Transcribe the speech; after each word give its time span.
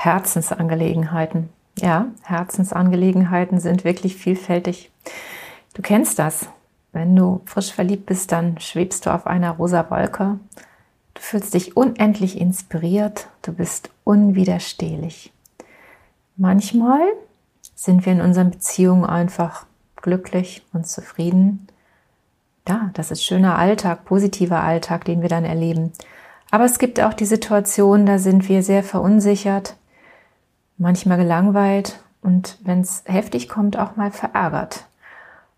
Herzensangelegenheiten. 0.00 1.50
Ja, 1.78 2.06
Herzensangelegenheiten 2.22 3.60
sind 3.60 3.84
wirklich 3.84 4.16
vielfältig. 4.16 4.90
Du 5.74 5.82
kennst 5.82 6.18
das. 6.18 6.48
Wenn 6.92 7.14
du 7.14 7.42
frisch 7.44 7.70
verliebt 7.70 8.06
bist, 8.06 8.32
dann 8.32 8.58
schwebst 8.58 9.04
du 9.04 9.10
auf 9.10 9.26
einer 9.26 9.50
rosa 9.50 9.90
Wolke. 9.90 10.38
Du 11.12 11.20
fühlst 11.20 11.52
dich 11.52 11.76
unendlich 11.76 12.40
inspiriert. 12.40 13.28
Du 13.42 13.52
bist 13.52 13.90
unwiderstehlich. 14.04 15.34
Manchmal 16.38 17.02
sind 17.74 18.06
wir 18.06 18.14
in 18.14 18.22
unseren 18.22 18.50
Beziehungen 18.50 19.04
einfach 19.04 19.66
glücklich 19.96 20.64
und 20.72 20.88
zufrieden. 20.88 21.68
Ja, 22.66 22.88
das 22.94 23.10
ist 23.10 23.22
schöner 23.22 23.58
Alltag, 23.58 24.06
positiver 24.06 24.62
Alltag, 24.62 25.04
den 25.04 25.20
wir 25.20 25.28
dann 25.28 25.44
erleben. 25.44 25.92
Aber 26.50 26.64
es 26.64 26.78
gibt 26.78 27.00
auch 27.00 27.12
die 27.12 27.26
Situation, 27.26 28.06
da 28.06 28.18
sind 28.18 28.48
wir 28.48 28.62
sehr 28.62 28.82
verunsichert, 28.82 29.76
manchmal 30.80 31.18
gelangweilt 31.18 32.00
und 32.22 32.58
wenn 32.62 32.80
es 32.80 33.04
heftig 33.06 33.48
kommt, 33.48 33.78
auch 33.78 33.96
mal 33.96 34.10
verärgert. 34.10 34.86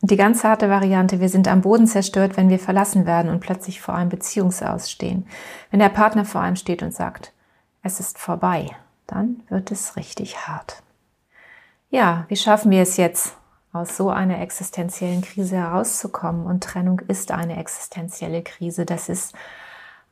Und 0.01 0.11
die 0.11 0.17
ganz 0.17 0.43
harte 0.43 0.69
Variante, 0.69 1.21
wir 1.21 1.29
sind 1.29 1.47
am 1.47 1.61
Boden 1.61 1.87
zerstört, 1.87 2.37
wenn 2.37 2.49
wir 2.49 2.59
verlassen 2.59 3.07
werden 3.07 3.31
und 3.31 3.41
plötzlich 3.41 3.81
vor 3.81 3.95
einem 3.95 4.11
Beziehungsaus 4.11 4.91
stehen. 4.91 5.27
Wenn 5.71 5.79
der 5.79 5.91
Partner 5.91 6.25
vor 6.25 6.41
einem 6.41 6.57
steht 6.57 6.83
und 6.83 6.93
sagt, 6.93 7.33
es 7.85 8.01
ist 8.01 8.19
vorbei, 8.19 8.71
dann 9.07 9.43
wird 9.49 9.71
es 9.71 9.97
richtig 9.97 10.49
hart. 10.49 10.83
Ja, 11.91 12.25
wie 12.29 12.37
schaffen 12.37 12.71
wir 12.71 12.83
es 12.83 12.97
jetzt, 12.97 13.37
aus 13.73 13.97
so 13.97 14.11
einer 14.11 14.41
existenziellen 14.41 15.23
Krise 15.23 15.57
herauszukommen? 15.57 16.47
Und 16.47 16.65
Trennung 16.65 17.01
ist 17.07 17.31
eine 17.31 17.59
existenzielle 17.59 18.43
Krise. 18.43 18.85
Das 18.85 19.09
ist 19.09 19.35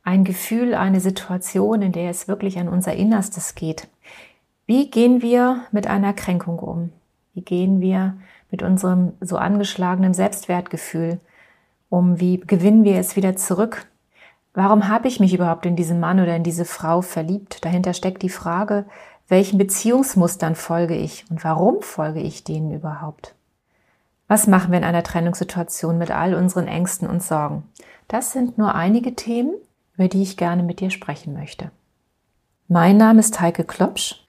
ein 0.03 0.23
Gefühl, 0.23 0.73
eine 0.73 1.01
Situation, 1.01 1.81
in 1.81 1.91
der 1.91 2.09
es 2.09 2.27
wirklich 2.27 2.59
an 2.59 2.69
unser 2.69 2.93
Innerstes 2.93 3.55
geht. 3.55 3.87
Wie 4.71 4.89
gehen 4.89 5.21
wir 5.21 5.65
mit 5.73 5.87
einer 5.87 6.13
Kränkung 6.13 6.57
um? 6.59 6.93
Wie 7.33 7.41
gehen 7.41 7.81
wir 7.81 8.15
mit 8.51 8.63
unserem 8.63 9.11
so 9.19 9.35
angeschlagenen 9.35 10.13
Selbstwertgefühl 10.13 11.19
um? 11.89 12.21
Wie 12.21 12.39
gewinnen 12.39 12.85
wir 12.85 12.95
es 12.95 13.17
wieder 13.17 13.35
zurück? 13.35 13.85
Warum 14.53 14.87
habe 14.87 15.09
ich 15.09 15.19
mich 15.19 15.33
überhaupt 15.33 15.65
in 15.65 15.75
diesen 15.75 15.99
Mann 15.99 16.21
oder 16.21 16.37
in 16.37 16.43
diese 16.43 16.63
Frau 16.63 17.01
verliebt? 17.01 17.65
Dahinter 17.65 17.93
steckt 17.93 18.21
die 18.21 18.29
Frage, 18.29 18.85
welchen 19.27 19.57
Beziehungsmustern 19.57 20.55
folge 20.55 20.95
ich 20.95 21.25
und 21.29 21.43
warum 21.43 21.81
folge 21.81 22.21
ich 22.21 22.45
denen 22.45 22.71
überhaupt? 22.71 23.35
Was 24.29 24.47
machen 24.47 24.71
wir 24.71 24.77
in 24.77 24.85
einer 24.85 25.03
Trennungssituation 25.03 25.97
mit 25.97 26.11
all 26.11 26.33
unseren 26.33 26.69
Ängsten 26.69 27.09
und 27.09 27.21
Sorgen? 27.21 27.63
Das 28.07 28.31
sind 28.31 28.57
nur 28.57 28.73
einige 28.73 29.15
Themen, 29.15 29.53
über 29.97 30.07
die 30.07 30.23
ich 30.23 30.37
gerne 30.37 30.63
mit 30.63 30.79
dir 30.79 30.91
sprechen 30.91 31.33
möchte. 31.33 31.71
Mein 32.69 32.95
Name 32.95 33.19
ist 33.19 33.41
Heike 33.41 33.65
Klopsch 33.65 34.20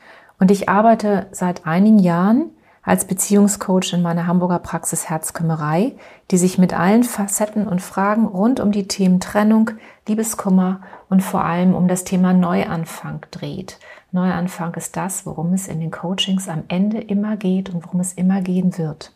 und 0.43 0.51
ich 0.51 0.69
arbeite 0.69 1.29
seit 1.31 1.69
einigen 1.69 2.01
Jahren 2.01 2.51
als 2.83 3.05
Beziehungscoach 3.05 3.93
in 3.93 4.03
meiner 4.03 4.27
Hamburger 4.27 4.59
Praxis 4.59 5.09
Herzkümmerei, 5.09 5.93
die 6.33 6.37
sich 6.37 6.59
mit 6.59 6.77
allen 6.77 7.05
Facetten 7.05 7.69
und 7.69 7.81
Fragen 7.81 8.27
rund 8.27 8.59
um 8.59 8.73
die 8.73 8.89
Themen 8.89 9.21
Trennung, 9.21 9.71
Liebeskummer 10.09 10.81
und 11.09 11.23
vor 11.23 11.45
allem 11.45 11.77
um 11.77 11.87
das 11.87 12.03
Thema 12.03 12.33
Neuanfang 12.33 13.25
dreht. 13.31 13.79
Neuanfang 14.11 14.75
ist 14.75 14.97
das, 14.97 15.27
worum 15.27 15.53
es 15.53 15.69
in 15.69 15.79
den 15.79 15.93
Coachings 15.93 16.49
am 16.49 16.65
Ende 16.67 17.01
immer 17.01 17.37
geht 17.37 17.71
und 17.71 17.85
worum 17.85 18.01
es 18.01 18.13
immer 18.13 18.41
gehen 18.41 18.77
wird. 18.79 19.13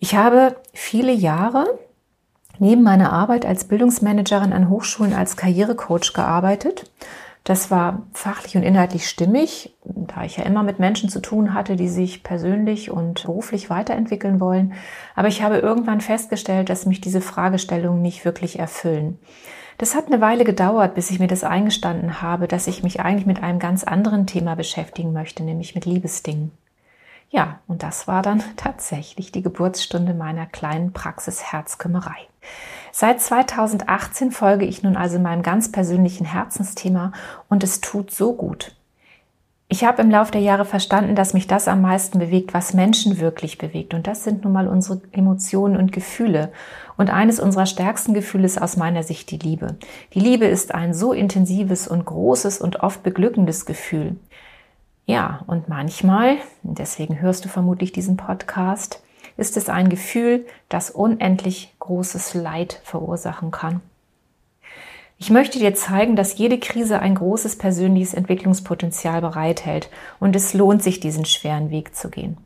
Ich 0.00 0.14
habe 0.14 0.56
viele 0.74 1.12
Jahre 1.12 1.64
neben 2.58 2.82
meiner 2.82 3.10
Arbeit 3.10 3.46
als 3.46 3.64
Bildungsmanagerin 3.64 4.52
an 4.52 4.68
Hochschulen 4.68 5.14
als 5.14 5.38
Karrierecoach 5.38 6.12
gearbeitet. 6.12 6.90
Das 7.44 7.72
war 7.72 8.02
fachlich 8.12 8.56
und 8.56 8.62
inhaltlich 8.62 9.08
stimmig, 9.08 9.74
da 9.84 10.22
ich 10.22 10.36
ja 10.36 10.44
immer 10.44 10.62
mit 10.62 10.78
Menschen 10.78 11.08
zu 11.08 11.20
tun 11.20 11.54
hatte, 11.54 11.74
die 11.74 11.88
sich 11.88 12.22
persönlich 12.22 12.90
und 12.90 13.24
beruflich 13.24 13.68
weiterentwickeln 13.68 14.38
wollen. 14.38 14.74
Aber 15.16 15.26
ich 15.26 15.42
habe 15.42 15.58
irgendwann 15.58 16.00
festgestellt, 16.00 16.68
dass 16.68 16.86
mich 16.86 17.00
diese 17.00 17.20
Fragestellungen 17.20 18.00
nicht 18.00 18.24
wirklich 18.24 18.60
erfüllen. 18.60 19.18
Das 19.78 19.96
hat 19.96 20.06
eine 20.06 20.20
Weile 20.20 20.44
gedauert, 20.44 20.94
bis 20.94 21.10
ich 21.10 21.18
mir 21.18 21.26
das 21.26 21.42
eingestanden 21.42 22.22
habe, 22.22 22.46
dass 22.46 22.68
ich 22.68 22.84
mich 22.84 23.00
eigentlich 23.00 23.26
mit 23.26 23.42
einem 23.42 23.58
ganz 23.58 23.82
anderen 23.82 24.28
Thema 24.28 24.54
beschäftigen 24.54 25.12
möchte, 25.12 25.42
nämlich 25.42 25.74
mit 25.74 25.84
Liebesdingen. 25.84 26.52
Ja, 27.30 27.60
und 27.66 27.82
das 27.82 28.06
war 28.06 28.22
dann 28.22 28.42
tatsächlich 28.56 29.32
die 29.32 29.42
Geburtsstunde 29.42 30.14
meiner 30.14 30.46
kleinen 30.46 30.92
Praxis 30.92 31.42
Herzkümmerei. 31.42 32.28
Seit 32.94 33.22
2018 33.22 34.30
folge 34.32 34.66
ich 34.66 34.82
nun 34.82 34.98
also 34.98 35.18
meinem 35.18 35.42
ganz 35.42 35.72
persönlichen 35.72 36.26
Herzensthema 36.26 37.12
und 37.48 37.64
es 37.64 37.80
tut 37.80 38.10
so 38.10 38.34
gut. 38.34 38.76
Ich 39.68 39.84
habe 39.84 40.02
im 40.02 40.10
Laufe 40.10 40.32
der 40.32 40.42
Jahre 40.42 40.66
verstanden, 40.66 41.14
dass 41.14 41.32
mich 41.32 41.46
das 41.46 41.66
am 41.68 41.80
meisten 41.80 42.18
bewegt, 42.18 42.52
was 42.52 42.74
Menschen 42.74 43.18
wirklich 43.18 43.56
bewegt. 43.56 43.94
Und 43.94 44.06
das 44.06 44.22
sind 44.22 44.44
nun 44.44 44.52
mal 44.52 44.68
unsere 44.68 45.00
Emotionen 45.12 45.78
und 45.78 45.92
Gefühle. 45.92 46.52
Und 46.98 47.08
eines 47.08 47.40
unserer 47.40 47.64
stärksten 47.64 48.12
Gefühle 48.12 48.44
ist 48.44 48.60
aus 48.60 48.76
meiner 48.76 49.02
Sicht 49.02 49.30
die 49.30 49.38
Liebe. 49.38 49.78
Die 50.12 50.20
Liebe 50.20 50.44
ist 50.44 50.74
ein 50.74 50.92
so 50.92 51.14
intensives 51.14 51.88
und 51.88 52.04
großes 52.04 52.60
und 52.60 52.80
oft 52.80 53.02
beglückendes 53.02 53.64
Gefühl. 53.64 54.16
Ja, 55.06 55.40
und 55.46 55.70
manchmal, 55.70 56.36
deswegen 56.62 57.22
hörst 57.22 57.46
du 57.46 57.48
vermutlich 57.48 57.92
diesen 57.92 58.18
Podcast, 58.18 59.02
ist 59.38 59.56
es 59.56 59.70
ein 59.70 59.88
Gefühl, 59.88 60.44
das 60.68 60.90
unendlich 60.90 61.71
großes 61.82 62.34
Leid 62.34 62.80
verursachen 62.84 63.50
kann. 63.50 63.80
Ich 65.18 65.30
möchte 65.30 65.58
dir 65.58 65.74
zeigen, 65.74 66.16
dass 66.16 66.38
jede 66.38 66.58
Krise 66.58 67.00
ein 67.00 67.14
großes 67.14 67.58
persönliches 67.58 68.14
Entwicklungspotenzial 68.14 69.20
bereithält 69.20 69.90
und 70.18 70.34
es 70.34 70.54
lohnt 70.54 70.82
sich, 70.82 71.00
diesen 71.00 71.24
schweren 71.24 71.70
Weg 71.70 71.94
zu 71.94 72.08
gehen. 72.08 72.38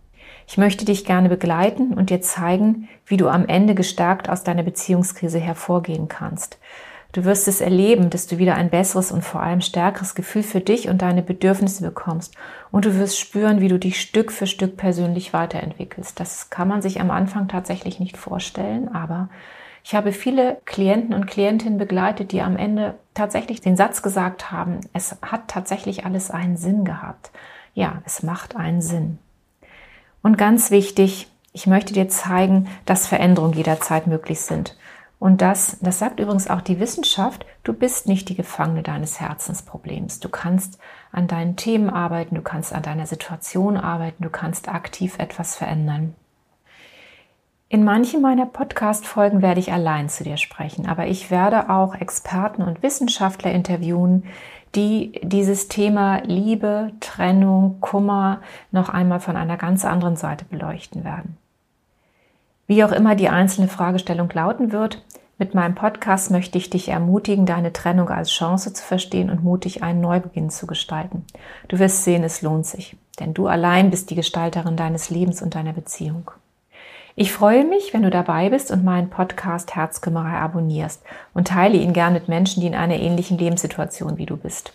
Ich 0.48 0.58
möchte 0.58 0.84
dich 0.84 1.04
gerne 1.04 1.28
begleiten 1.28 1.94
und 1.94 2.10
dir 2.10 2.20
zeigen, 2.20 2.88
wie 3.04 3.16
du 3.16 3.28
am 3.28 3.46
Ende 3.46 3.74
gestärkt 3.74 4.28
aus 4.28 4.42
deiner 4.42 4.62
Beziehungskrise 4.62 5.38
hervorgehen 5.38 6.08
kannst. 6.08 6.58
Du 7.16 7.24
wirst 7.24 7.48
es 7.48 7.62
erleben, 7.62 8.10
dass 8.10 8.26
du 8.26 8.36
wieder 8.36 8.56
ein 8.56 8.68
besseres 8.68 9.10
und 9.10 9.24
vor 9.24 9.40
allem 9.40 9.62
stärkeres 9.62 10.14
Gefühl 10.14 10.42
für 10.42 10.60
dich 10.60 10.90
und 10.90 11.00
deine 11.00 11.22
Bedürfnisse 11.22 11.82
bekommst. 11.82 12.34
Und 12.70 12.84
du 12.84 12.94
wirst 12.98 13.18
spüren, 13.18 13.62
wie 13.62 13.68
du 13.68 13.78
dich 13.78 13.98
Stück 14.02 14.30
für 14.30 14.46
Stück 14.46 14.76
persönlich 14.76 15.32
weiterentwickelst. 15.32 16.20
Das 16.20 16.50
kann 16.50 16.68
man 16.68 16.82
sich 16.82 17.00
am 17.00 17.10
Anfang 17.10 17.48
tatsächlich 17.48 18.00
nicht 18.00 18.18
vorstellen, 18.18 18.94
aber 18.94 19.30
ich 19.82 19.94
habe 19.94 20.12
viele 20.12 20.58
Klienten 20.66 21.14
und 21.14 21.26
Klientinnen 21.26 21.78
begleitet, 21.78 22.32
die 22.32 22.42
am 22.42 22.58
Ende 22.58 22.96
tatsächlich 23.14 23.62
den 23.62 23.78
Satz 23.78 24.02
gesagt 24.02 24.52
haben, 24.52 24.80
es 24.92 25.16
hat 25.22 25.48
tatsächlich 25.48 26.04
alles 26.04 26.30
einen 26.30 26.58
Sinn 26.58 26.84
gehabt. 26.84 27.30
Ja, 27.72 28.02
es 28.04 28.24
macht 28.24 28.56
einen 28.56 28.82
Sinn. 28.82 29.16
Und 30.22 30.36
ganz 30.36 30.70
wichtig, 30.70 31.28
ich 31.54 31.66
möchte 31.66 31.94
dir 31.94 32.10
zeigen, 32.10 32.68
dass 32.84 33.06
Veränderungen 33.06 33.54
jederzeit 33.54 34.06
möglich 34.06 34.42
sind. 34.42 34.76
Und 35.18 35.40
das, 35.40 35.78
das 35.80 35.98
sagt 35.98 36.20
übrigens 36.20 36.48
auch 36.48 36.60
die 36.60 36.78
Wissenschaft, 36.78 37.46
du 37.64 37.72
bist 37.72 38.06
nicht 38.06 38.28
die 38.28 38.34
Gefangene 38.34 38.82
deines 38.82 39.18
Herzensproblems. 39.18 40.20
Du 40.20 40.28
kannst 40.28 40.78
an 41.10 41.26
deinen 41.26 41.56
Themen 41.56 41.88
arbeiten, 41.88 42.34
du 42.34 42.42
kannst 42.42 42.74
an 42.74 42.82
deiner 42.82 43.06
Situation 43.06 43.76
arbeiten, 43.76 44.22
du 44.22 44.30
kannst 44.30 44.68
aktiv 44.68 45.18
etwas 45.18 45.56
verändern. 45.56 46.14
In 47.68 47.82
manchen 47.82 48.22
meiner 48.22 48.46
Podcast-Folgen 48.46 49.42
werde 49.42 49.58
ich 49.58 49.72
allein 49.72 50.08
zu 50.08 50.22
dir 50.22 50.36
sprechen, 50.36 50.86
aber 50.86 51.06
ich 51.08 51.32
werde 51.32 51.68
auch 51.70 51.96
Experten 51.96 52.62
und 52.62 52.82
Wissenschaftler 52.84 53.50
interviewen, 53.50 54.24
die 54.76 55.20
dieses 55.24 55.66
Thema 55.66 56.18
Liebe, 56.22 56.92
Trennung, 57.00 57.80
Kummer 57.80 58.40
noch 58.70 58.88
einmal 58.88 59.18
von 59.18 59.36
einer 59.36 59.56
ganz 59.56 59.84
anderen 59.84 60.14
Seite 60.14 60.44
beleuchten 60.44 61.02
werden. 61.02 61.38
Wie 62.68 62.84
auch 62.84 62.92
immer 62.92 63.14
die 63.14 63.28
einzelne 63.28 63.68
Fragestellung 63.68 64.28
lauten 64.32 64.72
wird, 64.72 65.04
mit 65.38 65.54
meinem 65.54 65.74
Podcast 65.74 66.30
möchte 66.30 66.58
ich 66.58 66.70
dich 66.70 66.88
ermutigen, 66.88 67.46
deine 67.46 67.72
Trennung 67.72 68.08
als 68.08 68.30
Chance 68.30 68.72
zu 68.72 68.82
verstehen 68.82 69.30
und 69.30 69.44
mutig 69.44 69.82
einen 69.82 70.00
Neubeginn 70.00 70.50
zu 70.50 70.66
gestalten. 70.66 71.24
Du 71.68 71.78
wirst 71.78 72.04
sehen, 72.04 72.24
es 72.24 72.42
lohnt 72.42 72.66
sich, 72.66 72.96
denn 73.20 73.34
du 73.34 73.46
allein 73.46 73.90
bist 73.90 74.10
die 74.10 74.14
Gestalterin 74.14 74.76
deines 74.76 75.10
Lebens 75.10 75.42
und 75.42 75.54
deiner 75.54 75.72
Beziehung. 75.72 76.30
Ich 77.14 77.32
freue 77.32 77.64
mich, 77.64 77.94
wenn 77.94 78.02
du 78.02 78.10
dabei 78.10 78.50
bist 78.50 78.70
und 78.70 78.84
meinen 78.84 79.10
Podcast 79.10 79.74
Herzkümmerer 79.74 80.38
abonnierst 80.38 81.02
und 81.34 81.48
teile 81.48 81.78
ihn 81.78 81.92
gern 81.92 82.12
mit 82.12 82.28
Menschen, 82.28 82.60
die 82.60 82.66
in 82.66 82.74
einer 82.74 82.96
ähnlichen 82.96 83.38
Lebenssituation 83.38 84.18
wie 84.18 84.26
du 84.26 84.36
bist. 84.36 84.72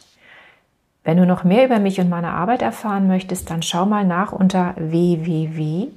Wenn 1.03 1.17
du 1.17 1.25
noch 1.25 1.43
mehr 1.43 1.65
über 1.65 1.79
mich 1.79 1.99
und 1.99 2.09
meine 2.09 2.31
Arbeit 2.31 2.61
erfahren 2.61 3.07
möchtest, 3.07 3.49
dann 3.49 3.61
schau 3.61 3.85
mal 3.85 4.05
nach 4.05 4.31
unter 4.31 4.75
www 4.77 5.89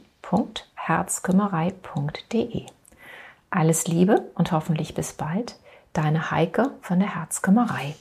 herzkümmerei.de. 0.86 2.66
Alles 3.56 3.86
Liebe 3.86 4.32
und 4.34 4.50
hoffentlich 4.50 4.94
bis 4.94 5.12
bald, 5.12 5.54
deine 5.92 6.32
Heike 6.32 6.72
von 6.80 6.98
der 6.98 7.14
Herzkümmerei. 7.14 7.94